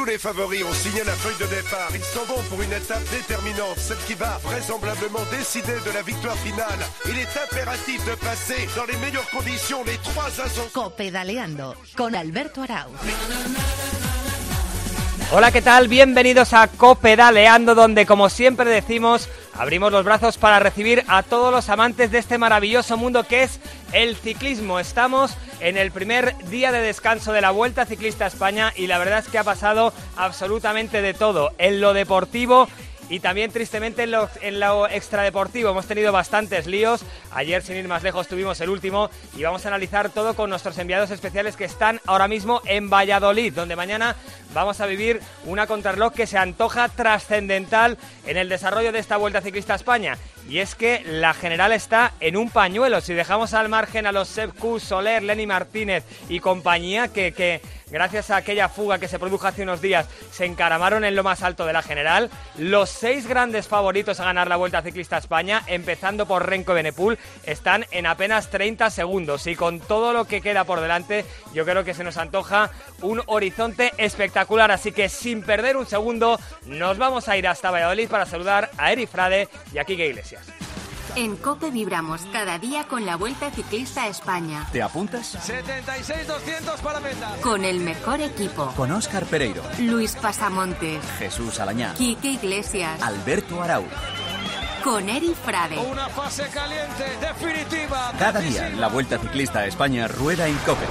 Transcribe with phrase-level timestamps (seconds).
[0.00, 1.90] tous les favoris ont signé la feuille de départ.
[1.94, 6.36] Ils sont bons pour une étape déterminante, celle qui va vraisemblablement décider de la victoire
[6.38, 6.78] finale.
[7.04, 10.70] Il est impératif de passer dans les meilleures conditions les trois ascensions.
[10.72, 13.99] Copedaleando con Alberto Arau.
[15.32, 15.86] Hola, ¿qué tal?
[15.86, 21.68] Bienvenidos a Copedaleando, donde como siempre decimos, abrimos los brazos para recibir a todos los
[21.68, 23.60] amantes de este maravilloso mundo que es
[23.92, 24.80] el ciclismo.
[24.80, 28.98] Estamos en el primer día de descanso de la Vuelta Ciclista a España y la
[28.98, 31.52] verdad es que ha pasado absolutamente de todo.
[31.58, 32.66] En lo deportivo
[33.10, 37.02] y también tristemente en lo, extradeportivo hemos tenido bastantes líos.
[37.32, 40.78] Ayer, sin ir más lejos, tuvimos el último y vamos a analizar todo con nuestros
[40.78, 44.14] enviados especiales que están ahora mismo en Valladolid, donde mañana
[44.54, 49.40] vamos a vivir una contrarreloj que se antoja trascendental en el desarrollo de esta Vuelta
[49.40, 50.16] Ciclista a España.
[50.50, 53.00] Y es que la general está en un pañuelo.
[53.00, 54.50] Si dejamos al margen a los Seb
[54.80, 57.60] Soler, Lenny Martínez y compañía que, que
[57.90, 61.42] gracias a aquella fuga que se produjo hace unos días, se encaramaron en lo más
[61.42, 62.30] alto de la general.
[62.56, 67.18] Los seis grandes favoritos a ganar la Vuelta Ciclista a España, empezando por Renko Benepul,
[67.44, 69.46] están en apenas 30 segundos.
[69.46, 72.70] Y con todo lo que queda por delante, yo creo que se nos antoja
[73.02, 74.72] un horizonte espectacular.
[74.72, 78.90] Así que sin perder un segundo, nos vamos a ir hasta Valladolid para saludar a
[78.92, 80.39] Eri Frade y a Kike Iglesias.
[81.16, 84.68] En COPE vibramos cada día con la Vuelta Ciclista a España.
[84.72, 85.34] ¿Te apuntas?
[85.48, 87.36] 76-200 para meta.
[87.42, 88.66] Con el mejor equipo.
[88.76, 93.84] Con Óscar Pereiro, Luis Pasamontes, Jesús Alañá, Quique Iglesias, Alberto Arau.
[94.84, 95.78] con Eri Frade.
[95.78, 98.12] Una fase caliente, definitiva.
[98.16, 100.86] Cada día la Vuelta Ciclista a España rueda en COPE.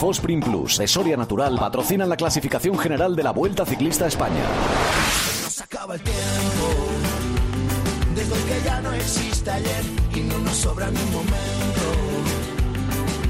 [0.00, 4.42] Fosprin Plus de Soria Natural patrocinan la clasificación general de la Vuelta Ciclista a España.
[5.48, 6.91] Se acaba el tiempo.
[8.32, 11.82] Hoy que ya no existe ayer y no nos sobra ni un momento.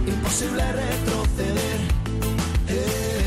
[0.07, 1.81] Imposible retroceder.
[2.69, 3.23] Eh.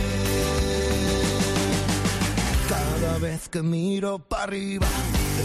[2.69, 4.87] Cada vez que miro para arriba,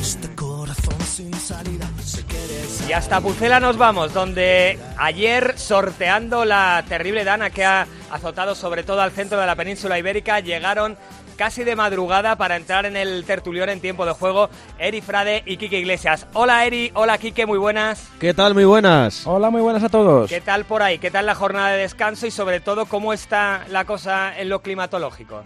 [0.01, 6.85] este corazón sin salida se quiere Y hasta Pucela nos vamos, donde ayer sorteando la
[6.89, 10.97] terrible dana que ha azotado sobre todo al centro de la península ibérica, llegaron
[11.41, 15.57] casi de madrugada para entrar en el tertulión en tiempo de juego Eri Frade y
[15.57, 16.27] Quique Iglesias.
[16.35, 18.11] Hola Eri, hola Quique, muy buenas.
[18.21, 18.53] ¿Qué tal?
[18.53, 19.27] Muy buenas.
[19.27, 20.29] Hola, muy buenas a todos.
[20.29, 20.99] ¿Qué tal por ahí?
[20.99, 24.61] ¿Qué tal la jornada de descanso y sobre todo cómo está la cosa en lo
[24.61, 25.43] climatológico?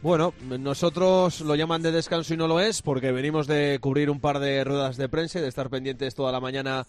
[0.00, 4.20] Bueno, nosotros lo llaman de descanso y no lo es porque venimos de cubrir un
[4.20, 6.86] par de ruedas de prensa y de estar pendientes toda la mañana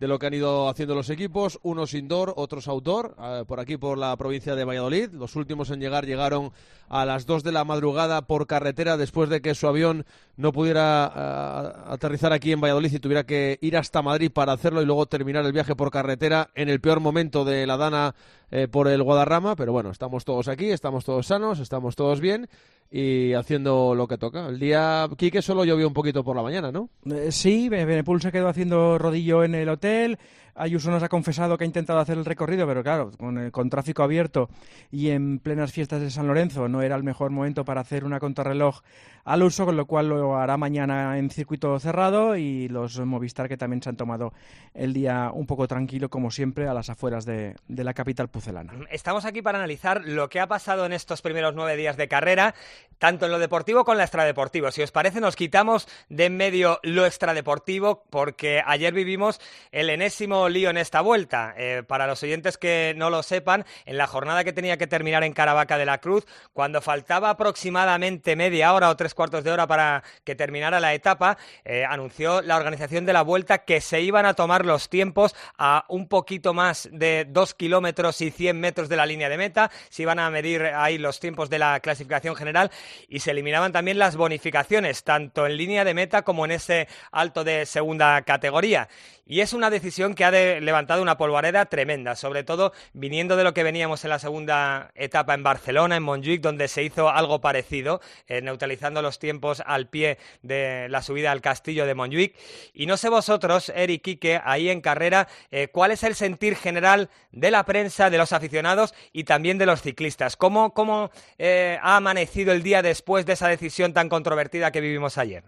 [0.00, 3.76] de lo que han ido haciendo los equipos, unos indoor, otros outdoor, eh, por aquí
[3.76, 5.10] por la provincia de Valladolid.
[5.10, 6.52] Los últimos en llegar llegaron
[6.88, 10.06] a las 2 de la madrugada por carretera después de que su avión
[10.38, 14.80] no pudiera eh, aterrizar aquí en Valladolid y tuviera que ir hasta Madrid para hacerlo
[14.80, 18.14] y luego terminar el viaje por carretera en el peor momento de la Dana
[18.50, 19.54] eh, por el Guadarrama.
[19.54, 22.48] Pero bueno, estamos todos aquí, estamos todos sanos, estamos todos bien
[22.90, 24.48] y haciendo lo que toca.
[24.48, 26.88] El día, Quique, solo llovió un poquito por la mañana, ¿no?
[27.06, 30.18] Eh, sí, Be- Benepul se quedó haciendo rodillo en el hotel.
[30.54, 33.70] Ayuso nos ha confesado que ha intentado hacer el recorrido, pero claro, con, el- con
[33.70, 34.48] tráfico abierto
[34.90, 38.20] y en plenas fiestas de San Lorenzo no era el mejor momento para hacer una
[38.20, 38.80] contrarreloj
[39.24, 43.56] al uso, con lo cual lo hará mañana en circuito cerrado y los Movistar que
[43.56, 44.32] también se han tomado
[44.74, 48.72] el día un poco tranquilo, como siempre, a las afueras de, de la capital pucelana.
[48.90, 52.54] Estamos aquí para analizar lo que ha pasado en estos primeros nueve días de carrera,
[53.00, 54.70] tanto en lo deportivo como en lo extradeportivo.
[54.70, 59.40] Si os parece, nos quitamos de en medio lo extradeportivo, porque ayer vivimos
[59.72, 61.54] el enésimo lío en esta vuelta.
[61.56, 65.24] Eh, para los oyentes que no lo sepan, en la jornada que tenía que terminar
[65.24, 69.66] en Caravaca de la Cruz, cuando faltaba aproximadamente media hora o tres cuartos de hora
[69.66, 74.26] para que terminara la etapa, eh, anunció la organización de la vuelta que se iban
[74.26, 78.96] a tomar los tiempos a un poquito más de dos kilómetros y 100 metros de
[78.96, 82.70] la línea de meta, se iban a medir ahí los tiempos de la clasificación general
[83.08, 87.44] y se eliminaban también las bonificaciones, tanto en línea de meta como en ese alto
[87.44, 88.88] de segunda categoría.
[89.30, 93.54] Y es una decisión que ha levantado una polvareda tremenda, sobre todo viniendo de lo
[93.54, 98.00] que veníamos en la segunda etapa en Barcelona, en Montjuic, donde se hizo algo parecido,
[98.26, 102.34] eh, neutralizando los tiempos al pie de la subida al castillo de Montjuic.
[102.74, 107.08] Y no sé vosotros, Eric Quique, ahí en carrera, eh, cuál es el sentir general
[107.30, 110.34] de la prensa, de los aficionados y también de los ciclistas.
[110.34, 115.18] ¿Cómo, cómo eh, ha amanecido el día después de esa decisión tan controvertida que vivimos
[115.18, 115.44] ayer?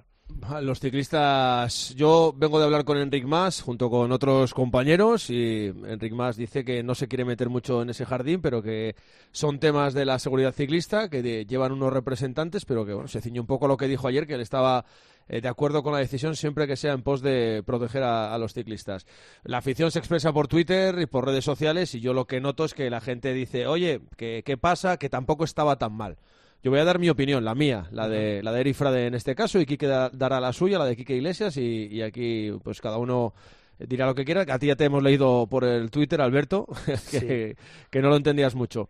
[0.61, 6.13] Los ciclistas, yo vengo de hablar con Enric Mas junto con otros compañeros y Enric
[6.15, 8.97] Mas dice que no se quiere meter mucho en ese jardín, pero que
[9.31, 13.41] son temas de la seguridad ciclista que llevan unos representantes, pero que bueno, se ciñe
[13.41, 14.85] un poco a lo que dijo ayer, que él estaba
[15.29, 18.39] eh, de acuerdo con la decisión siempre que sea en pos de proteger a, a
[18.39, 19.07] los ciclistas.
[19.45, 22.65] La afición se expresa por Twitter y por redes sociales y yo lo que noto
[22.65, 24.97] es que la gente dice, oye, ¿qué, qué pasa?
[24.97, 26.19] Que tampoco estaba tan mal.
[26.63, 29.15] Yo voy a dar mi opinión, la mía, la de, la de Eric Frade en
[29.15, 32.53] este caso, y Quique da- dará la suya, la de Quique Iglesias, y, y aquí
[32.63, 33.35] pues cada uno
[33.81, 34.43] dirá lo que quiera.
[34.49, 36.67] A ti ya te hemos leído por el Twitter, Alberto,
[37.11, 37.57] que,
[37.91, 38.89] que no lo entendías mucho.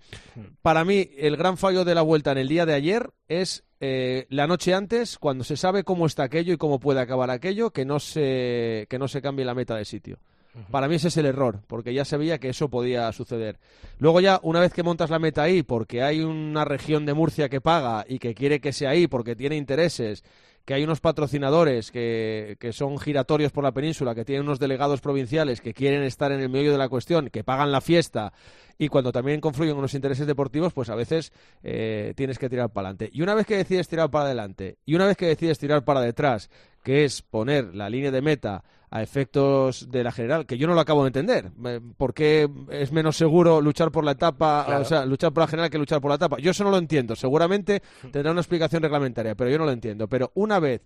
[0.60, 4.26] Para mí, el gran fallo de la vuelta en el día de ayer es eh,
[4.28, 7.86] la noche antes, cuando se sabe cómo está aquello y cómo puede acabar aquello, que
[7.86, 10.18] no se, que no se cambie la meta de sitio.
[10.70, 13.58] Para mí ese es el error, porque ya se veía que eso podía suceder.
[13.98, 17.48] Luego ya, una vez que montas la meta ahí, porque hay una región de Murcia
[17.48, 20.24] que paga y que quiere que sea ahí, porque tiene intereses,
[20.64, 25.00] que hay unos patrocinadores que, que son giratorios por la península, que tienen unos delegados
[25.00, 28.32] provinciales que quieren estar en el medio de la cuestión, que pagan la fiesta,
[28.78, 31.32] y cuando también confluyen unos intereses deportivos, pues a veces
[31.62, 33.10] eh, tienes que tirar para adelante.
[33.12, 36.00] Y una vez que decides tirar para adelante, y una vez que decides tirar para
[36.00, 36.50] detrás,
[36.82, 40.74] que es poner la línea de meta a efectos de la general, que yo no
[40.74, 41.50] lo acabo de entender.
[41.96, 44.82] ¿Por qué es menos seguro luchar por la etapa, Claro.
[44.82, 46.36] o sea, luchar por la general que luchar por la etapa?
[46.38, 47.16] Yo eso no lo entiendo.
[47.16, 50.08] Seguramente tendrá una explicación reglamentaria, pero yo no lo entiendo.
[50.08, 50.82] Pero una vez,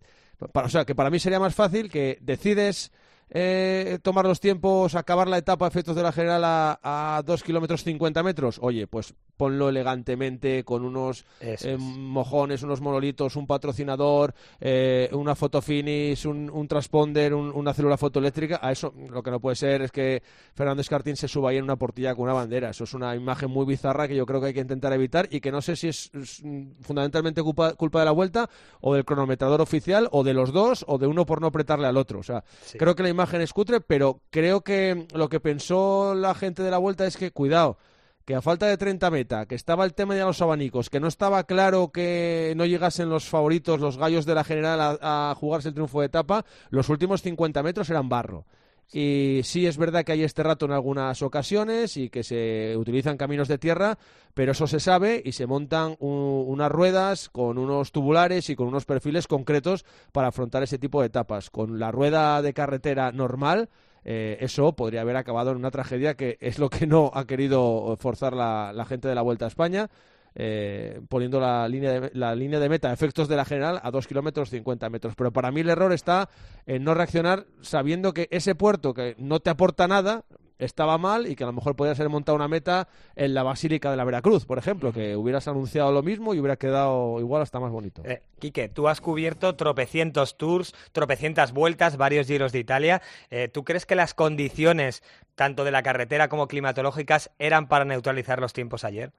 [0.53, 2.93] pa- o sea, que para mí sería más fácil que decides
[3.31, 6.79] eh, tomar los tiempos, acabar la etapa a efectos de la general a,
[7.17, 8.59] a 2 kilómetros 50 metros.
[8.63, 11.79] Oye, pues ponlo elegantemente con unos eh, es.
[11.79, 17.97] mojones, unos monolitos, un patrocinador, eh, una foto finish, un, un transponder, un- una célula
[17.99, 18.61] fotoeléctrica.
[18.63, 20.23] A eso lo que no puede ser es que
[20.55, 22.71] Fernando Escartín se suba ahí en una portilla con una bandera.
[22.71, 25.41] Eso es una imagen muy bizarra que yo creo que hay que intentar evitar y
[25.41, 28.49] que no sé si es, es, mm, fundamentalmente culpa, culpa de la vuelta
[28.81, 31.97] o del cronometrador oficial o de los dos o de uno por no apretarle al
[31.99, 32.21] otro.
[32.21, 32.79] O sea, Sí.
[32.79, 36.79] creo que la imagen cutre, pero creo que lo que pensó la gente de la
[36.79, 37.79] vuelta es que, cuidado,
[38.27, 41.09] que a falta de 30 meta, que estaba el tema de los abanicos, que no
[41.09, 45.69] estaba claro que no llegasen los favoritos, los gallos de la general a, a jugarse
[45.69, 48.45] el triunfo de etapa, los últimos 50 metros eran barro.
[48.93, 53.17] Y sí es verdad que hay este rato en algunas ocasiones y que se utilizan
[53.17, 53.99] caminos de tierra,
[54.33, 58.85] pero eso se sabe y se montan unas ruedas con unos tubulares y con unos
[58.85, 61.51] perfiles concretos para afrontar ese tipo de etapas.
[61.51, 63.69] Con la rueda de carretera normal,
[64.05, 67.97] eh, eso podría haber acabado en una tragedia que es lo que no ha querido
[67.99, 69.91] forzar la, la gente de la Vuelta a España.
[70.37, 74.07] Eh, poniendo la línea, de, la línea de meta efectos de la general a 2
[74.07, 75.15] kilómetros 50 metros.
[75.17, 76.29] Pero para mí el error está
[76.67, 80.25] en no reaccionar sabiendo que ese puerto que no te aporta nada
[80.59, 83.91] estaba mal y que a lo mejor podría ser montada una meta en la Basílica
[83.91, 87.61] de la Veracruz, por ejemplo, que hubieras anunciado lo mismo y hubiera quedado igual hasta
[87.61, 88.03] más bonito.
[88.05, 93.03] Eh, Quique, tú has cubierto tropecientos tours, tropecientas vueltas, varios giros de Italia.
[93.31, 95.03] Eh, ¿Tú crees que las condiciones,
[95.35, 99.13] tanto de la carretera como climatológicas, eran para neutralizar los tiempos ayer?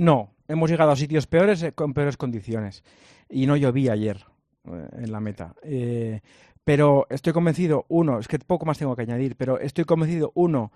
[0.00, 2.82] No, hemos llegado a sitios peores eh, con peores condiciones.
[3.28, 4.24] Y no llovía ayer
[4.64, 5.54] eh, en la meta.
[5.62, 6.20] Eh,
[6.64, 10.72] pero estoy convencido, uno, es que poco más tengo que añadir, pero estoy convencido, uno,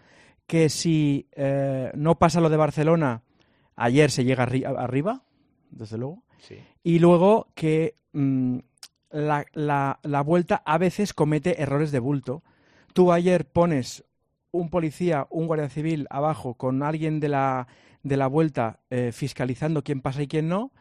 [0.46, 3.22] que si eh, no pasa lo de Barcelona,
[3.76, 5.22] ayer se llega arri- arriba,
[5.70, 6.22] desde luego.
[6.38, 6.56] Sí.
[6.82, 8.58] Y luego que mm,
[9.10, 12.42] la, la- la vuelta a veces comete errores de bulto.
[12.92, 14.04] Tú ayer pones
[14.50, 17.66] un policía, un guardia civil abajo con alguien de la,
[18.04, 20.72] de la vuelta eh, fiscalizando quién pasa y quién no,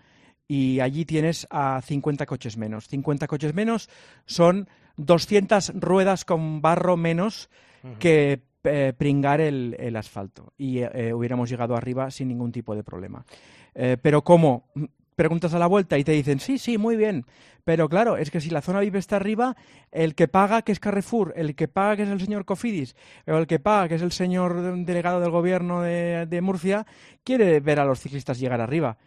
[0.47, 2.87] y allí tienes a 50 coches menos.
[2.87, 3.89] 50 coches menos
[4.25, 7.49] son 200 ruedas con barro menos
[7.99, 12.83] que eh, pringar el, el asfalto y eh, hubiéramos llegado arriba sin ningún tipo de
[12.83, 13.25] problema.
[13.75, 14.69] Eh, pero ¿cómo?
[15.15, 17.25] Preguntas a la vuelta y te dicen, sí, sí, muy bien.
[17.63, 19.55] Pero claro, es que si la zona VIP está arriba,
[19.91, 22.95] el que paga, que es Carrefour, el que paga, que es el señor Cofidis,
[23.27, 26.85] o el que paga, que es el señor de- delegado del gobierno de, Murcia,
[27.23, 28.97] quiere ver a los ciclistas llegar arriba.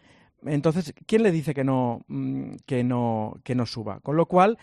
[0.45, 3.99] Entonces, ¿quién le dice que no, mm, que no, que no suba?
[3.99, 4.57] Con lo cual,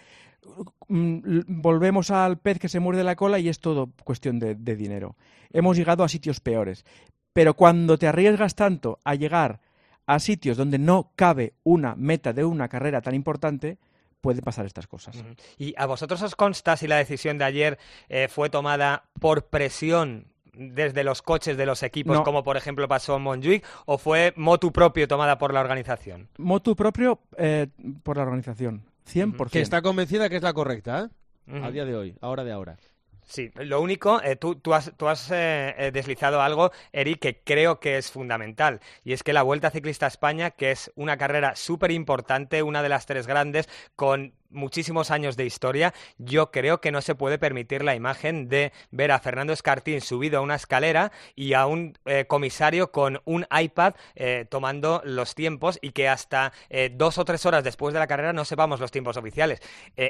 [0.89, 5.17] mm, volvemos al pez que se muerde la cola y es todo cuestión de dinero.
[5.53, 6.85] Hemos llegado a sitios peores.
[7.33, 9.61] Pero cuando te arriesgas tanto a llegar
[10.07, 13.79] a sitios donde no cabe una meta de una carrera tan importante,
[14.21, 15.23] pueden pasar estas cosas.
[15.59, 20.27] ¿Y a vosotros os consta si la decisión de ayer eh, fue tomada por presión
[20.55, 22.23] desde los coches de los equipos, No.
[22.25, 26.29] como por ejemplo pasó en Montjuic, o fue motu propio tomada por la organización?
[26.39, 27.67] Motu propio eh,
[28.03, 29.51] por la organización, 100%.
[29.51, 31.11] Que está convencida que es la correcta,
[31.49, 31.61] ¿eh?
[31.63, 32.77] A día de hoy, ahora de ahora.
[33.27, 37.41] Sí, lo único, eh, tú, tú has, tú has eh, eh, deslizado algo, Eric, que
[37.43, 41.17] creo que es fundamental, y es que la Vuelta Ciclista a España, que es una
[41.17, 46.81] carrera súper importante, una de las tres grandes, con muchísimos años de historia, yo creo
[46.81, 50.55] que no se puede permitir la imagen de ver a Fernando Escartín subido a una
[50.55, 56.09] escalera y a un eh, comisario con un iPad eh, tomando los tiempos y que
[56.09, 59.61] hasta eh, dos o tres horas después de la carrera no sepamos los tiempos oficiales.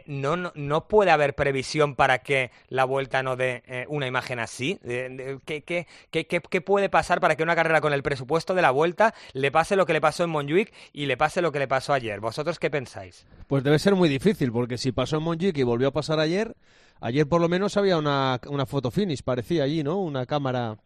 [0.06, 4.78] no, no, no, puede haber previsión para que la vuelta no dé una imagen así.
[4.82, 8.70] ¿Qué, qué, qué, qué, puede pasar para que una carrera con el presupuesto de la
[8.70, 11.68] vuelta le pase lo que le pasó en Montjuic y le pase lo que le
[11.68, 12.20] pasó ayer?
[12.20, 13.26] ¿Vosotros qué pensáis?
[13.46, 16.56] Pues debe ser muy difícil, porque si pasó en Montjuic y volvió a pasar ayer,
[17.00, 19.98] ayer por lo menos había una, una foto finish, parecía allí, ¿no?
[19.98, 20.78] Una cámara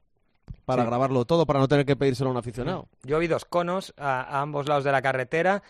[0.65, 2.89] para grabarlo todo, para no tener que pedírselo a un aficionado.
[3.03, 5.63] Yo vi dos conos a, ambos lados de la carretera.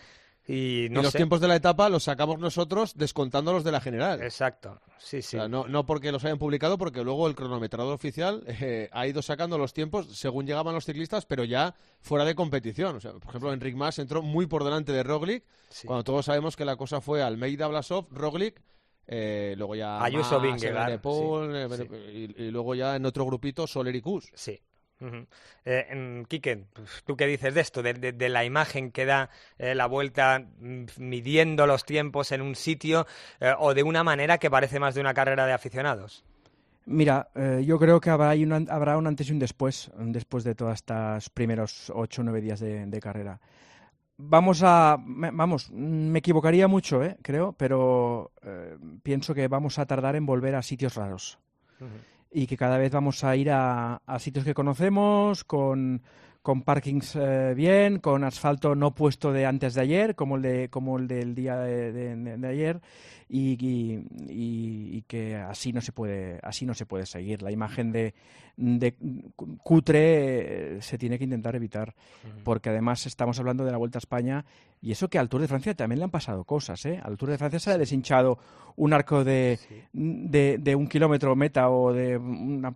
[0.51, 4.23] Y, no los tiempos de la etapa los sacamos nosotros descontando los de la general.
[4.23, 5.37] Exacto, sí, sí.
[5.47, 9.59] no, no porque los hayan publicado, porque luego el cronometrador oficial eh, ha ido sacando
[9.59, 12.95] los tiempos según llegaban los ciclistas, pero ya fuera de competición.
[12.95, 15.43] O sea, por ejemplo, Enric Mas entró muy por delante de Roglic,
[15.85, 18.59] cuando todos sabemos que la cosa fue Almeida, Blasov, Roglic,
[19.05, 24.31] eh, luego ya Ayuso Vingegaard, eh, y, luego ya en otro grupito Soler y Kus.
[24.33, 24.59] Sí,
[25.65, 26.65] eh, Quique,
[27.05, 27.81] ¿tú qué dices de esto?
[27.81, 33.07] De, la imagen que da eh, la vuelta mm, midiendo los tiempos en un sitio
[33.39, 36.23] eh, o de una manera que parece más de una carrera de aficionados.
[36.85, 37.29] Mira,
[37.61, 41.29] yo creo que habrá, un, habrá un antes y un después, después de todos estos
[41.29, 43.39] primeros ocho o nueve días de, carrera.
[44.17, 48.31] Vamos a, vamos, me equivocaría mucho, creo, pero
[49.03, 51.37] pienso que vamos a tardar en volver a sitios raros
[52.31, 56.01] y que cada vez vamos a ir a, sitios que conocemos, con,
[56.41, 60.69] con parkings eh, bien, con asfalto no puesto de antes de ayer, como el, de,
[60.69, 62.81] como el del día de, de ayer,
[63.29, 67.41] y, que así no se puede así no se puede seguir.
[67.41, 68.13] La imagen de,
[68.59, 68.93] de
[69.63, 71.95] cutre eh, se tiene que intentar evitar.
[72.43, 74.45] Porque además estamos hablando de la Vuelta a España
[74.81, 76.99] y eso que al Tour de Francia también le han pasado cosas ¿eh?
[77.03, 78.39] al Tour de Francia se ha deshinchado
[78.77, 79.59] un arco de,
[79.91, 82.73] de, un kilómetro meta o de una,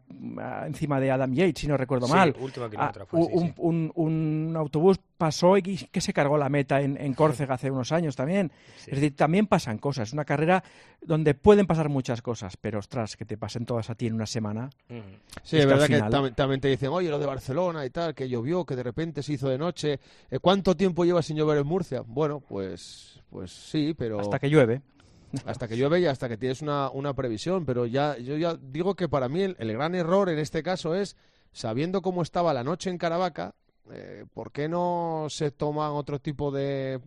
[0.66, 2.36] encima de Adam Yates si no recuerdo mal.
[2.78, 7.72] ah, un, un, autobús pasó y que se cargó la meta en, en Córcega hace
[7.72, 10.62] unos años también es decir también pasan cosas es una carrera
[11.06, 14.26] donde pueden pasar muchas cosas, pero ostras, que te pasen todas a ti en una
[14.26, 14.70] semana.
[15.44, 18.66] Sí, es, verdad que, también, te dicen, oye, lo de Barcelona y tal, que llovió,
[18.66, 20.00] que de repente se hizo de noche.
[20.30, 22.02] Eh, ¿Cuánto tiempo lleva sin llover en Murcia?
[22.06, 24.20] Bueno, pues, pues sí, pero.
[24.20, 24.82] Hasta que llueve.
[25.46, 27.66] Hasta que llueve y hasta que tienes una, una previsión.
[27.66, 31.18] Pero ya, yo ya digo que para mí el, gran error en este caso es,
[31.52, 33.56] sabiendo cómo estaba la noche en Caravaca,
[33.92, 37.00] eh, ¿por qué no se toman otro tipo de,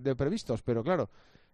[0.00, 0.62] de previstos?
[0.62, 1.10] Pero claro,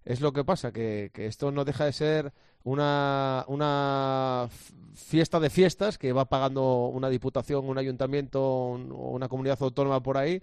[0.06, 4.48] es lo que pasa, que, esto no deja de ser una, una
[4.94, 10.16] fiesta de fiestas que va pagando una diputación, un ayuntamiento o una comunidad autónoma por
[10.16, 10.42] ahí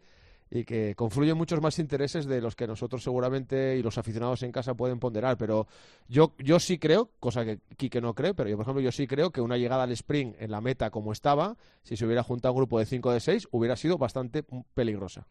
[0.54, 4.52] y que confluyen muchos más intereses de los que nosotros seguramente y los aficionados en
[4.52, 5.36] casa pueden ponderar.
[5.36, 5.66] Pero
[6.08, 9.08] yo, yo sí creo, cosa que Quique no cree, pero yo, por ejemplo, yo sí
[9.08, 12.54] creo que una llegada al sprint en la meta como estaba, si se hubiera juntado
[12.54, 14.46] un grupo de 5 de 6, hubiera sido bastante
[14.76, 15.26] peligrosa.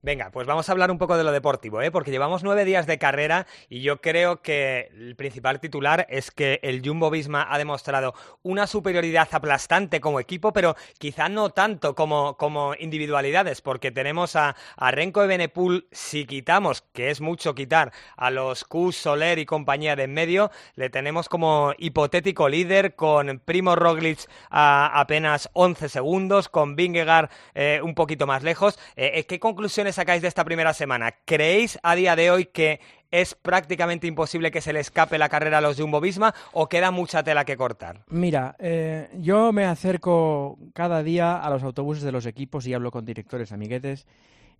[0.00, 1.90] Venga, pues vamos a hablar un poco de lo deportivo, ¿eh?
[1.90, 6.60] porque llevamos nueve días de carrera y yo creo que el principal titular es que
[6.62, 12.38] el Jumbo Visma ha demostrado una superioridad aplastante como equipo, pero quizá no tanto como,
[12.38, 15.50] como individualidades, porque tenemos a, Renko de
[15.92, 20.50] si quitamos, que es mucho quitar, a los Q, Soler y compañía de en medio,
[20.74, 27.80] le tenemos como hipotético líder con Primo Roglic a apenas 11 segundos, con Vingegaard eh,
[27.82, 28.78] un poquito más lejos.
[28.96, 31.14] Eh, ¿Qué conclusiones sacáis de esta primera semana?
[31.24, 32.80] ¿Creéis a día de hoy que
[33.10, 36.90] es prácticamente imposible que se le escape la carrera a los Jumbo Visma o queda
[36.90, 38.04] mucha tela que cortar?
[38.08, 42.90] Mira, eh, yo me acerco cada día a los autobuses de los equipos y hablo
[42.90, 44.06] con directores amiguetes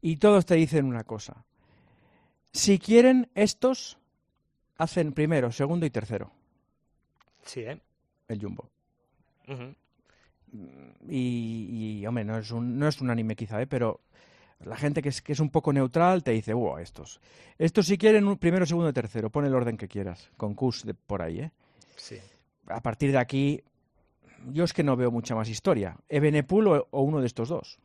[0.00, 1.44] y todos te dicen una cosa.
[2.52, 3.98] Si quieren, estos
[4.76, 6.32] hacen primero, segundo y tercero.
[7.44, 7.80] Sí, ¿eh?
[8.28, 8.68] El Jumbo.
[11.08, 13.66] y, hombre, no es, un, no es unánime quizá, ¿eh?
[13.66, 14.00] pero
[14.64, 17.20] la gente que es, que es un poco neutral te dice, wow, estos.
[17.58, 20.94] Estos si quieren un primero, segundo, tercero, pon el orden que quieras, con Cus de
[20.94, 21.50] por ahí, ¿eh?
[21.96, 22.18] Sí.
[22.66, 23.62] A partir de aquí,
[24.52, 25.96] yo es que no veo mucha más historia.
[26.08, 27.78] Ebenepul o, o uno de estos dos.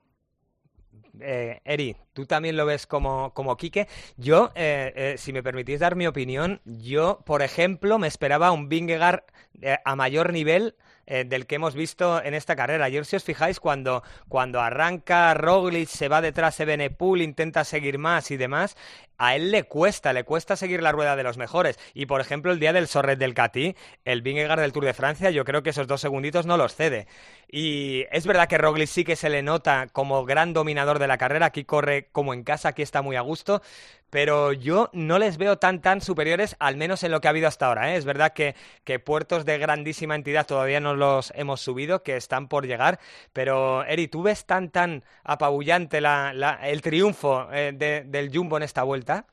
[1.19, 3.87] Eh, Eri, tú también lo ves como, como Quique.
[4.17, 8.69] Yo, eh, eh, si me permitís dar mi opinión, yo, por ejemplo, me esperaba un
[8.69, 9.23] Vingegaard
[9.61, 10.75] eh, a mayor nivel
[11.07, 12.85] eh, del que hemos visto en esta carrera.
[12.85, 17.97] Ayer, si os fijáis, cuando, cuando arranca Roglic, se va detrás de Benepul, intenta seguir
[17.97, 18.75] más y demás,
[19.17, 21.79] a él le cuesta, le cuesta seguir la rueda de los mejores.
[21.93, 25.29] Y por ejemplo, el día del Sorret del Catí, el Vingegaard del Tour de Francia,
[25.29, 27.07] yo creo que esos dos segunditos no los cede.
[27.49, 31.17] Y es verdad que Roglic sí que se le nota como gran dominador de la
[31.17, 33.61] carrera, aquí corre como en casa, aquí está muy a gusto,
[34.09, 37.47] pero yo no les veo tan tan superiores, al menos en lo que ha habido
[37.47, 37.93] hasta ahora.
[37.93, 37.97] ¿eh?
[37.97, 42.47] Es verdad que, que puertos de grandísima entidad todavía no los hemos subido, que están
[42.47, 42.99] por llegar,
[43.33, 48.57] pero Eri, ¿tú ves tan tan apabullante la, la- el triunfo eh, de- del Jumbo
[48.57, 49.25] en esta vuelta?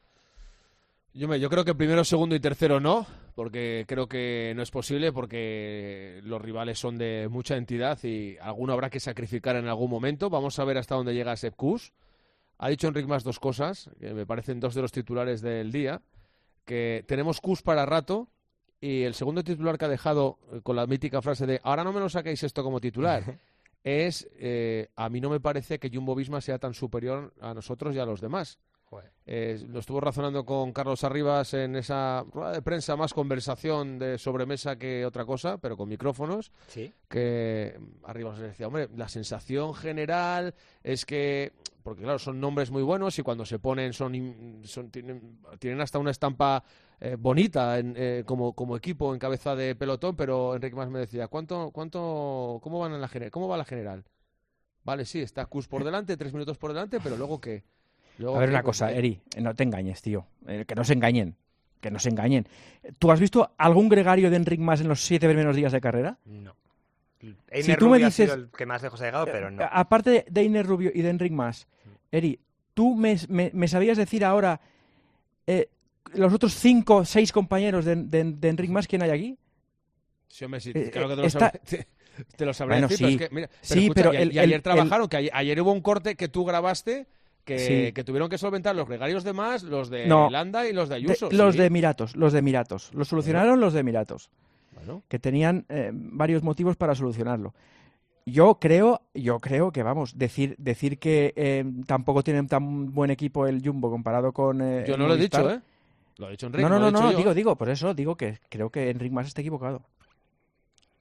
[1.15, 4.71] Yo, me- yo creo que primero, segundo y tercero no, porque creo que no es
[4.71, 9.91] posible, porque los rivales son de mucha entidad y alguno habrá que sacrificar en algún
[9.91, 10.31] momento.
[10.31, 11.93] Vamos a ver hasta dónde llega Sepp Kuss.
[12.63, 16.01] Ha dicho Enric más dos cosas, que me parecen dos de los titulares del día,
[16.65, 18.29] que tenemos Kuss para rato
[18.81, 21.93] y el segundo titular que ha dejado eh, con la mítica frase de ahora no
[21.93, 23.41] me lo saquéis esto como titular.
[23.85, 27.97] Es, eh, a mí no me parece que Jumbo Visma sea tan superior a nosotros
[27.97, 28.61] y a los demás.
[29.25, 34.19] Eh, lo estuvo razonando con Carlos Arribas en esa rueda de prensa, más conversación de
[34.19, 36.51] sobremesa que otra cosa, pero con micrófonos.
[36.67, 36.93] Sí.
[37.09, 42.83] Que Arribas le decía, hombre, la sensación general es que, porque claro, son nombres muy
[42.83, 46.63] buenos y cuando se ponen son, son- tienen, tienen hasta una estampa
[47.01, 50.99] eh, bonita en, eh, como, como equipo en cabeza de pelotón, pero Enrique más me
[50.99, 53.11] decía, ¿cuánto, cuánto, cómo van en la?
[53.31, 54.05] ¿Cómo va la general?
[54.85, 57.63] Vale, sí, está Cus por delante, tres minutos por delante, pero luego qué?
[58.23, 58.91] Luego A ver una cosa.
[58.93, 60.27] Eri, eh, no te engañes, tío.
[60.47, 61.35] Eh, que no se engañen.
[61.81, 62.47] Que no se engañen.
[62.99, 66.19] ¿Tú has visto algún gregario de Enric más en los siete primeros días de carrera?
[66.25, 66.55] No.
[67.21, 69.51] Si Einer tú me Rubio ha dices- sido el que más lejos ha llegado, pero
[69.51, 69.63] no.
[69.63, 71.67] A- Aparte de- de Iner Rubio y de Enric más,
[72.11, 72.39] Eri,
[72.75, 74.61] ¿tú me, me- me sabías decir ahora
[75.47, 75.69] eh,
[76.15, 79.39] los otros cinco o seis compañeros de, de, de Enric más quién hay aquí?
[80.29, 81.87] Sí, hombre, sí, Eh, claro que te eh, lo, está- sabré, te,
[82.37, 84.17] te lo sabré Bueno, decir, sí, pero es que, mira, pero sí, escucha, pero y,
[84.17, 87.07] el- y ayer el- trabajaron, que ayer, ayer hubo un corte que tú grabaste
[87.45, 87.93] que, Sí.
[87.93, 90.31] que tuvieron que solventar los gregarios de más, los de No.
[90.31, 91.29] Landa y los de De- Ayuso.
[91.33, 92.91] los de Emiratos, los de Emiratos.
[92.95, 94.31] Lo solucionaron los de Emiratos,
[94.75, 97.55] Bueno, que tenían eh, varios motivos para solucionarlo.
[98.25, 103.49] Yo creo, yo creo que vamos, decir, decir que eh, tampoco tienen tan buen equipo
[103.49, 105.61] el Jumbo comparado con eh, yo no lo he dicho, ¿eh?
[106.19, 106.63] Lo ha dicho Enrique.
[106.63, 107.17] No, no, no, no, yo.
[107.19, 109.83] digo, digo, por eso digo que creo que Enric más está equivocado.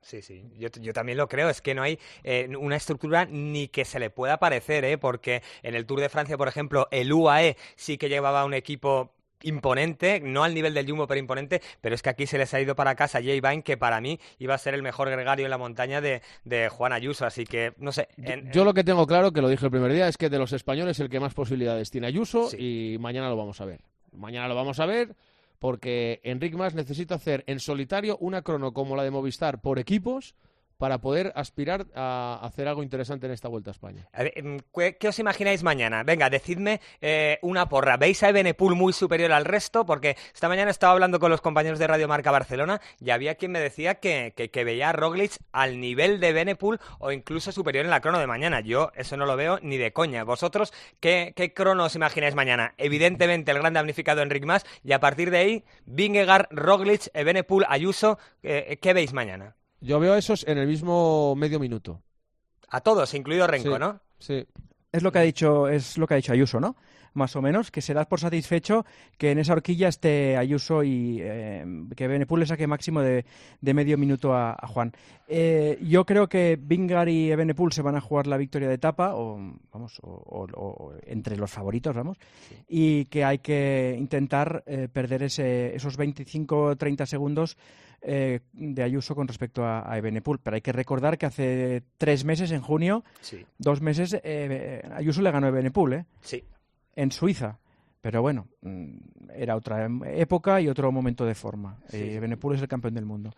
[0.01, 1.49] Sí, sí, yo, yo también lo creo.
[1.49, 4.97] Es que no hay eh, una estructura ni que se le pueda parecer, ¿eh?
[4.97, 9.13] porque en el Tour de Francia, por ejemplo, el UAE sí que llevaba un equipo
[9.43, 12.61] imponente, no al nivel del Jumbo, pero imponente, pero es que aquí se les ha
[12.61, 15.49] ido para casa Jay Vine, que para mí iba a ser el mejor gregario en
[15.51, 18.07] la montaña de, de Juan Ayuso, así que, no sé.
[18.17, 20.37] en- Yo lo que tengo claro, que lo dije el primer día, es que de
[20.37, 22.93] los españoles el que más posibilidades tiene Ayuso Sí.
[22.93, 23.81] y mañana lo vamos a ver.
[24.13, 25.15] Mañana lo vamos a ver
[25.61, 30.33] porque Enric Mas necesita hacer en solitario una crono como la de Movistar por equipos
[30.81, 34.09] para poder aspirar a hacer algo interesante en esta Vuelta a España.
[34.13, 34.57] Em,
[34.99, 36.01] ¿qué, os imagináis mañana?
[36.01, 37.97] Venga, decidme eh, una porra.
[37.97, 39.85] ¿Veis a Ebenepul muy superior al resto?
[39.85, 43.51] Porque esta mañana estaba hablando con los compañeros de Radio Marca Barcelona y había quien
[43.51, 47.91] me decía que, que- veía a Roglic al nivel de Benepul o incluso superior en
[47.91, 48.61] la crono de mañana.
[48.61, 50.23] Yo eso no lo veo ni de coña.
[50.23, 52.73] ¿Vosotros qué, qué crono os imagináis mañana?
[52.79, 58.17] Evidentemente el gran damnificado Enric Mas y a partir de ahí, Vingegaard, Roglic, Ebenepul, Ayuso.
[58.41, 59.55] eh, ¿Qué veis mañana?
[59.81, 62.01] Yo veo esos en el mismo medio minuto.
[62.69, 63.79] A todos, incluido Renko, Sí.
[63.79, 63.99] ¿no?
[64.19, 64.47] Sí.
[64.91, 66.75] Es lo que ha dicho, es lo que ha dicho Ayuso, ¿no?
[67.13, 68.85] Más o menos, que se das por satisfecho
[69.17, 73.25] que en esa horquilla esté Ayuso y eh, que Benepul le saque máximo de,
[73.59, 74.93] de medio minuto a, a Juan.
[75.27, 79.15] Eh, yo creo que Vingar y Benepul se van a jugar la victoria de etapa,
[79.15, 79.35] o
[79.73, 82.17] vamos, o, o- o entre los favoritos, vamos,
[82.69, 87.57] y que hay que intentar eh, perder ese, esos 25-30 segundos
[88.01, 90.01] eh, de Ayuso con respecto a, a.
[90.01, 93.45] Pero hay que recordar que hace tres meses, en junio, Sí.
[93.57, 96.05] dos meses, eh, Ayuso le ganó a Benepul, ¿eh?
[96.21, 96.43] Sí.
[96.95, 97.57] En Suiza.
[98.01, 98.97] Pero bueno, mm,
[99.35, 101.77] era otra em- época y otro momento de forma.
[101.91, 103.31] Eh, Benepul es el campeón del mundo.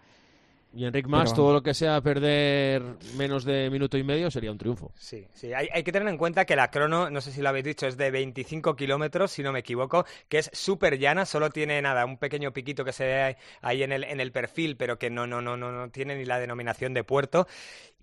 [0.75, 2.81] Y Enric Mas, Pero- todo lo que sea perder
[3.15, 4.91] menos de minuto y medio sería un triunfo.
[4.95, 5.53] Sí, sí.
[5.53, 7.85] Hay, hay que tener en cuenta que la crono, no sé si lo habéis dicho,
[7.85, 12.05] es de 25 kilómetros, si no me equivoco, que es súper llana, solo tiene nada,
[12.05, 15.27] un pequeño piquito que se ve ahí, en, el, en el perfil, pero que no,
[15.27, 17.47] no, no, no, no tiene ni la denominación de puerto.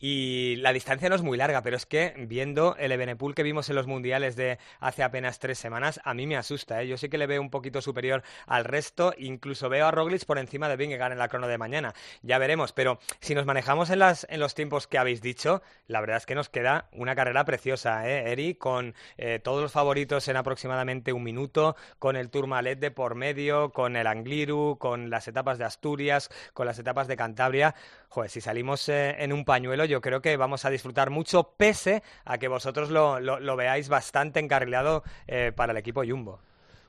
[0.02, 3.68] Y la distancia no es muy larga, pero es que viendo el Ebenepul que vimos
[3.68, 6.80] en los mundiales de hace apenas tres semanas, a mí me asusta.
[6.82, 6.88] ¿eh?
[6.88, 10.38] Yo sí que le veo un poquito superior al resto, incluso veo a Roglic por
[10.38, 11.92] encima de Vingegaard en la crono de mañana.
[12.22, 16.00] Ya veremos, pero si nos manejamos en, las, en los tiempos que habéis dicho, la
[16.00, 18.54] verdad es que nos queda una carrera preciosa, ¿eh, Eri?
[18.54, 23.72] Con eh, todos los favoritos en aproximadamente un minuto, con el Tourmalet de por medio,
[23.72, 27.74] con el Angliru, con las etapas de Asturias, con las etapas de Cantabria.
[28.08, 32.02] Joder, si salimos eh, en un pañuelo, yo creo que vamos a disfrutar mucho, pese
[32.24, 36.40] a que vosotros lo, lo- veáis bastante encarrilado eh, para el equipo Jumbo.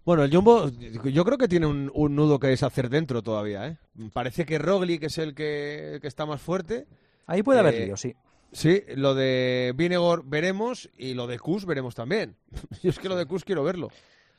[0.03, 3.77] Bueno, el Jumbo, yo creo que tiene un, un nudo que deshacer dentro todavía, ¿eh?
[4.13, 6.87] Parece que Roglic es el que, el que está más fuerte.
[7.27, 8.15] Ahí puede haber Eh, lío, sí.
[8.51, 12.35] Sí, lo de Vinegor veremos y lo de Kus veremos también.
[12.83, 13.89] Yo es que lo de Kus quiero verlo.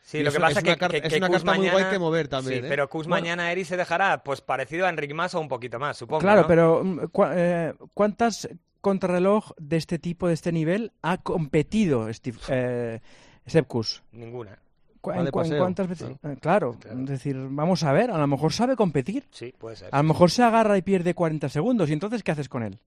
[0.03, 2.27] Sí, Y lo que pasa es que, es una Kus carta muy guay que mover
[2.27, 2.69] también, Sí, ¿eh?
[2.69, 3.23] pero Kus Bueno.
[3.23, 6.21] mañana Eri se dejará pues parecido a Enric Mas o un poquito más, supongo.
[6.21, 6.47] Claro, ¿no?
[6.49, 7.01] pero mm,
[7.37, 8.49] eh, ¿cuántas
[8.81, 13.01] contrarreloj de este tipo, de este nivel, ha competido Steve, eh,
[13.47, 14.03] Sepp Kuss?
[14.11, 14.59] Ninguna.
[15.03, 16.11] ¿Cu- Va en de cu- en paseo, cuántas veces?
[16.23, 19.27] Eh, Claro, es decir, vamos a ver, a lo mejor sabe competir.
[19.33, 19.89] Sí, puede ser.
[19.93, 21.91] A lo mejor se agarra y pierde 40 segundos.
[21.91, 22.79] ¿Y entonces qué haces con él?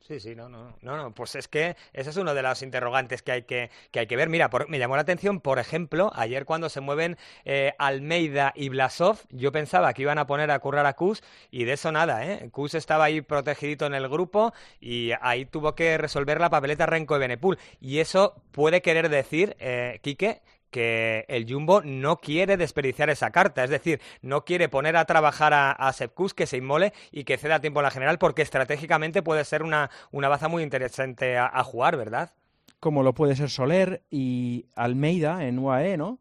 [0.00, 3.22] Sí, sí, no, no, no, no, pues es que ese es uno de los interrogantes
[3.22, 4.28] que hay que, que hay que ver.
[4.28, 8.68] Mira, por- me llamó la atención, por ejemplo, ayer cuando se mueven eh, Almeida y
[8.68, 12.26] Blasov, yo pensaba que iban a poner a currar a Kus y de eso nada,
[12.26, 12.50] ¿eh?
[12.50, 17.14] Kus estaba ahí protegidito en el grupo y ahí tuvo que resolver la papeleta Renko
[17.16, 17.58] y Benepul.
[17.80, 20.42] Y eso puede querer decir, eh, Quique,
[20.72, 25.52] que el Jumbo no quiere desperdiciar esa carta, es decir, no quiere poner a trabajar
[25.52, 28.42] a, a Sepp Kuss, que se inmole y que ceda tiempo en la general, porque
[28.42, 32.32] estratégicamente puede ser una, una baza muy interesante a, a jugar, ¿verdad?
[32.80, 36.18] Como lo puede ser Soler y Almeida en UAE, ¿no?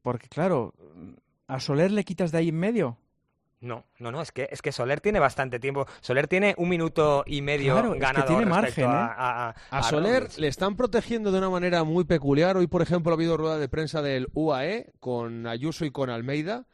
[0.00, 0.72] Porque, claro,
[1.48, 2.96] a Soler le quitas de ahí en medio.
[3.60, 5.86] No, no, no, es que, es que Soler tiene bastante tiempo.
[6.00, 9.60] Soler tiene un minuto y medio Claro, es que ganado tiene margen, a, ¿eh?
[9.70, 12.56] a, A Soler le están protegiendo de una manera muy peculiar.
[12.56, 16.66] Hoy, por ejemplo, ha habido rueda de prensa del UAE con Ayuso y con Almeida,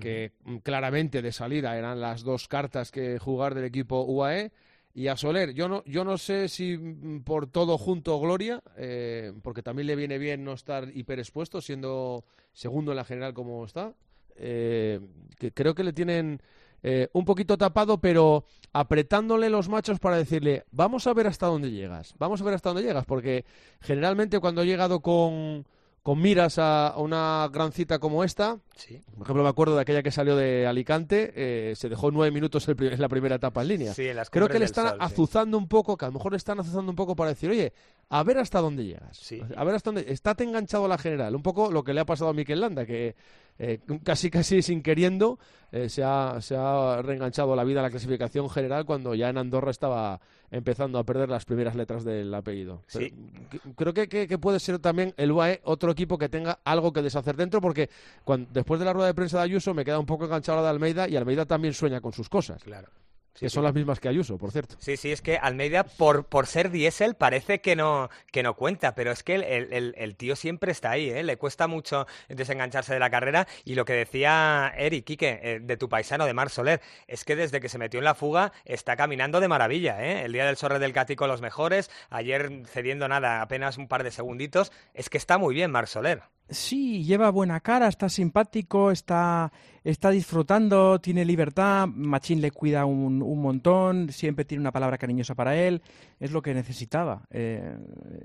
[0.00, 4.52] que mm, claramente de salida eran las dos cartas que jugar del equipo UAE.
[4.92, 9.32] Y a Soler, yo no, yo no sé si mm, por todo junto Gloria, eh,
[9.42, 13.94] porque también le viene bien no estar hiperexpuesto, siendo segundo en la general como está.
[14.40, 15.00] Eh,
[15.38, 16.40] que creo que le tienen
[16.82, 21.70] eh, un poquito tapado, pero apretándole los machos para decirle, vamos a ver hasta dónde
[21.70, 23.44] llegas, vamos a ver hasta dónde llegas, porque
[23.80, 25.66] generalmente cuando he llegado con,
[26.02, 28.98] con miras a a una gran cita como esta, Sí.
[29.12, 32.66] por ejemplo me acuerdo de aquella que salió de Alicante, eh, se dejó nueve minutos
[32.68, 33.92] el en la primera etapa en línea.
[33.92, 35.04] Sí, en las Creo que le están sol, sí.
[35.04, 37.74] azuzando un poco, que a lo mejor le están azuzando un poco para decir, oye,
[38.08, 39.20] a ver hasta dónde llegas.
[39.54, 40.10] A ver hasta dónde.
[40.10, 41.36] Estate enganchado a la general.
[41.36, 43.14] Un poco lo que le ha pasado a Mikel Landa, que
[43.62, 45.38] eh, casi casi sin queriendo
[45.70, 49.36] eh, se, ha, se ha reenganchado la vida a la clasificación general cuando ya en
[49.38, 50.18] Andorra estaba
[50.50, 52.82] empezando a perder las primeras letras del apellido.
[52.88, 53.12] Sí.
[53.14, 56.58] Pero, que- creo que, que- que puede ser también el UAE otro equipo que tenga
[56.64, 57.88] algo que deshacer dentro, porque
[58.24, 60.64] cuando, después de la rueda de prensa de Ayuso me queda un poco enganchado la
[60.64, 62.88] de Almeida y Almeida también sueña con sus cosas, Claro.
[63.34, 63.54] Sí, que sí.
[63.54, 64.76] son las mismas que Ayuso, por cierto.
[64.78, 68.94] Sí, sí, es que Almeida, por, por ser diésel, parece que no, que no cuenta,
[68.94, 71.22] pero es que el, el- tío siempre está ahí, ¿eh?
[71.22, 75.76] Le cuesta mucho desengancharse de la carrera y lo que decía Eric, Quique, eh, de
[75.78, 78.96] tu paisano, de Mar Soler, es que desde que se metió en la fuga está
[78.96, 80.24] caminando de maravilla, ¿eh?
[80.24, 84.10] El día del Sorre del Catico los mejores, ayer cediendo nada, apenas un par de
[84.10, 86.22] segunditos, es que está muy bien Mar Soler.
[86.50, 89.52] Sí, lleva buena cara, está simpático, está,
[89.84, 95.36] está disfrutando, tiene libertad, Machín le cuida un, un montón, siempre tiene una palabra cariñosa
[95.36, 95.80] para él,
[96.18, 97.22] es lo que necesitaba.
[97.30, 97.76] Eh,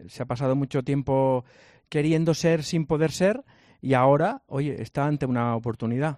[0.07, 1.45] se ha pasado mucho tiempo
[1.88, 3.43] queriendo ser sin poder ser
[3.79, 6.17] y ahora, oye, está ante una oportunidad.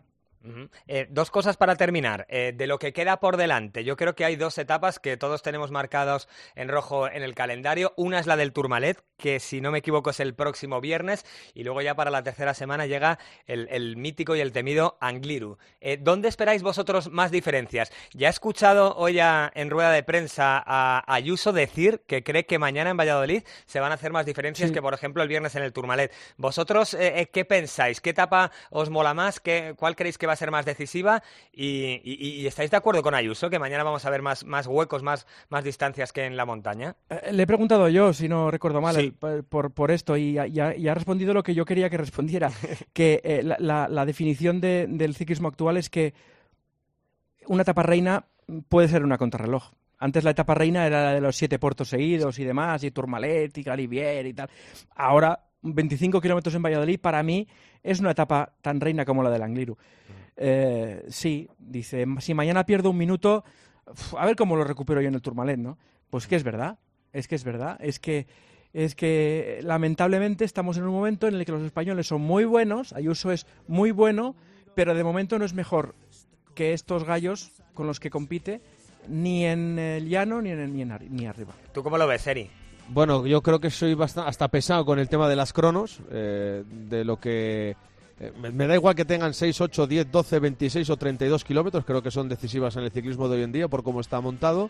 [0.87, 2.25] Eh, dos cosas para terminar.
[2.29, 5.41] Eh, de lo que queda por delante, yo creo que hay dos etapas que todos
[5.41, 7.93] tenemos marcados en rojo en el calendario.
[7.97, 11.63] Una es la del Tourmalet, que si no me equivoco es el próximo viernes, y
[11.63, 15.57] luego ya para la tercera semana llega el, el mítico y el temido Angliru.
[15.81, 17.91] Eh, ¿Dónde esperáis vosotros más diferencias?
[18.13, 22.59] Ya he escuchado hoy a- en rueda de prensa a Ayuso decir que cree que
[22.59, 24.73] mañana en Valladolid se van a hacer más diferencias Sí.
[24.73, 26.13] que, por ejemplo, el viernes en el Tourmalet.
[26.37, 28.01] ¿Vosotros qué pensáis?
[28.01, 29.39] ¿Qué etapa os mola más?
[29.39, 31.21] ¿Qué, ¿Cuál creéis que va a ser más decisiva?
[31.51, 34.65] Y, y- y estáis de acuerdo con Ayuso, que mañana vamos a ver más, más
[34.67, 36.95] huecos, más, más distancias que en la montaña?
[37.09, 39.01] Eh, Le he preguntado yo, si no recuerdo mal, Sí.
[39.01, 41.65] el- por- por, por esto y ha, y ha- y ha respondido lo que yo
[41.65, 42.49] quería que respondiera,
[42.93, 46.13] que eh, la, la- la definición de- del ciclismo actual es que
[47.47, 48.25] una etapa reina
[48.69, 49.71] puede ser una contrarreloj.
[49.99, 53.57] Antes la etapa reina era la de los siete puertos seguidos y demás, y Tourmalet
[53.57, 54.49] y Galivier y tal.
[54.95, 57.47] Ahora, 25 kilómetros en Valladolid para mí
[57.81, 59.75] es una etapa tan reina como la del Angliru.
[60.37, 63.43] Eh, sí, dice, si mañana pierdo un minuto,
[64.17, 65.77] a ver cómo lo recupero yo en el Tourmalet, ¿no?
[66.09, 66.79] Pues que es verdad,
[67.11, 68.27] es que es verdad, es que
[68.73, 72.93] es que lamentablemente estamos en un momento en el que los españoles son muy buenos,
[72.93, 74.35] Ayuso es muy bueno,
[74.75, 75.95] pero de momento no es mejor
[76.53, 78.61] que estos gallos con los que compite
[79.07, 81.53] ni en el llano ni en, ni, en ni arriba.
[81.73, 82.49] ¿Tú cómo lo ves, Eri?
[82.89, 86.63] Bueno, yo creo que soy bastante, hasta pesado con el tema de las cronos, eh,
[86.67, 87.75] de lo que...
[88.19, 92.01] eh, me, da igual que tengan 6, 8, 10, 12, 26 o 32 kilómetros, creo
[92.01, 94.69] que son decisivas en el ciclismo de hoy en día por cómo está montado,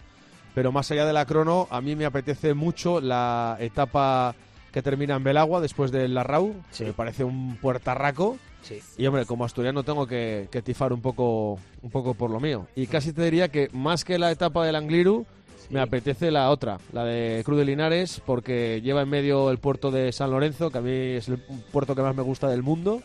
[0.54, 4.36] pero más allá de la crono, a mí me apetece mucho la etapa
[4.72, 6.84] que termina en Belagua después del Larrau, Sí.
[6.86, 8.80] me parece un puertarraco, Sí.
[8.98, 12.68] y hombre, como asturiano tengo que, que tifar un poco, un poco por lo mío.
[12.76, 15.26] Y casi te diría que más que la etapa del Angliru,
[15.70, 19.92] Me apetece la otra, la de Cruz de Linares, porque lleva en medio el puerto
[19.92, 23.02] de San Lorenzo, que a mí es el puerto que más me gusta del mundo.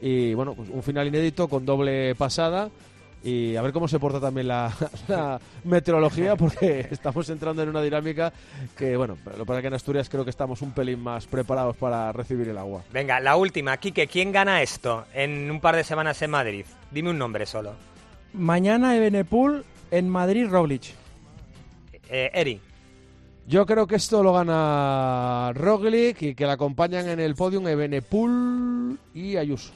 [0.00, 2.70] Y bueno, pues un final inédito con doble pasada.
[3.24, 4.72] Y a ver cómo se porta también la,
[5.08, 8.32] la meteorología, porque estamos entrando en una dinámica
[8.76, 11.26] que, bueno, lo que pasa es que en Asturias creo que estamos un pelín más
[11.26, 12.84] preparados para recibir el agua.
[12.92, 13.76] Venga, la última.
[13.78, 16.66] Quique, ¿quién gana esto en un par de semanas en Madrid?
[16.92, 17.72] Dime un nombre solo.
[18.32, 20.94] Mañana Ebenepul en Madrid, Roglic.
[22.10, 22.60] Eh, Eri.
[23.48, 28.98] Yo creo que esto lo gana Roglic y que la acompañan en el podium Ebenepul
[29.14, 29.72] y Ayuso.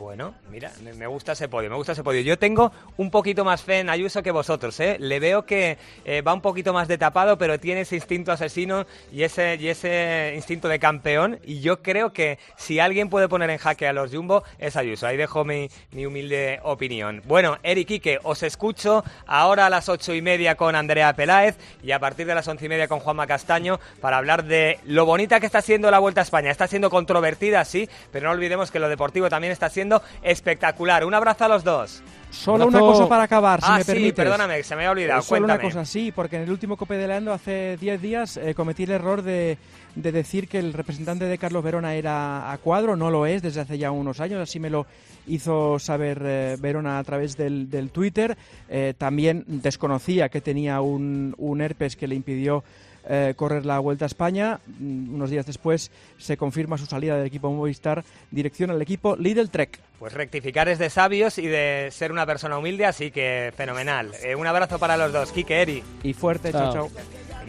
[0.00, 2.22] Bueno, mira, me- gusta ese podio, me gusta ese podio.
[2.22, 4.96] Yo tengo un poquito más fe en Ayuso que vosotros, ¿eh?
[4.98, 8.86] Le veo que eh, va un poquito más de tapado, pero tiene ese instinto asesino
[9.12, 11.38] y ese, y ese instinto de campeón.
[11.44, 15.06] Y yo creo que si alguien puede poner en jaque a los Jumbo es Ayuso.
[15.06, 17.20] Ahí dejo mi, mi humilde opinión.
[17.26, 21.90] Bueno, Eric Quique, os escucho ahora a las ocho y media con Andrea Peláez y
[21.92, 25.40] a partir de las once y media con Juanma Castaño para hablar de lo bonita
[25.40, 26.50] que está siendo la Vuelta a España.
[26.50, 29.89] Está siendo controvertida, sí, pero no olvidemos que lo deportivo también está siendo
[30.22, 31.04] espectacular.
[31.04, 32.02] Un abrazo a los dos.
[32.30, 34.14] Solo una cosa para acabar, si ah, me sí, permites.
[34.14, 35.18] perdóname, se me había olvidado.
[35.18, 35.64] Eh, Solo Cuéntame.
[35.64, 38.84] una cosa, sí, porque en el último Cope de Leandro hace 10 días eh, cometí
[38.84, 39.58] el error de,
[39.96, 43.60] de decir que el representante de Carlos Verona era a cuadro, no lo es desde
[43.62, 44.86] hace ya unos años, así me lo
[45.26, 48.36] hizo saber eh, Verona a través del, del Twitter.
[48.68, 52.62] Eh, también desconocía que tenía un, un herpes que le impidió
[53.08, 54.60] eh, correr la Vuelta a España.
[54.78, 59.50] Mm, Unos días después se confirma su salida del equipo Movistar, dirección al equipo Lidl
[59.50, 59.78] Trek.
[59.98, 64.12] Pues rectificar es de sabios y de ser una persona humilde, así que fenomenal.
[64.22, 65.82] Eh, un abrazo para los dos, Kike, Eri.
[66.02, 66.90] Y fuerte, chao, Chao.
[66.94, 67.04] chao.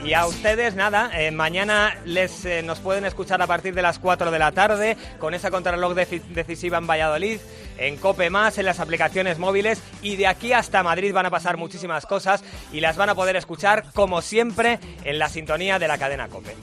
[0.06, 4.00] Y a ustedes, nada, eh, mañana les eh, nos pueden escuchar a partir de las
[4.00, 7.38] 4 de la tarde con esa contrarreloj deci- decisiva en Valladolid,
[7.78, 11.58] en Cope Más, en las aplicaciones móviles y de aquí hasta Madrid van a pasar
[11.58, 15.98] muchísimas cosas y las van a poder escuchar como siempre en la sintonía de la
[15.98, 16.56] cadena Cope.